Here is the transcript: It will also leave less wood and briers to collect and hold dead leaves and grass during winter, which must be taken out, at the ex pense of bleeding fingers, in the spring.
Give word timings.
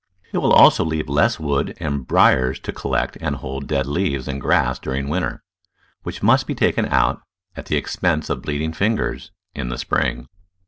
It 0.33 0.39
will 0.39 0.51
also 0.51 0.83
leave 0.83 1.07
less 1.07 1.39
wood 1.39 1.77
and 1.79 2.07
briers 2.07 2.59
to 2.61 2.73
collect 2.73 3.19
and 3.21 3.35
hold 3.35 3.67
dead 3.67 3.85
leaves 3.85 4.27
and 4.27 4.41
grass 4.41 4.79
during 4.79 5.09
winter, 5.09 5.43
which 6.01 6.23
must 6.23 6.47
be 6.47 6.55
taken 6.55 6.87
out, 6.87 7.21
at 7.55 7.67
the 7.67 7.77
ex 7.77 7.95
pense 7.97 8.27
of 8.31 8.41
bleeding 8.41 8.73
fingers, 8.73 9.29
in 9.53 9.69
the 9.69 9.77
spring. 9.77 10.27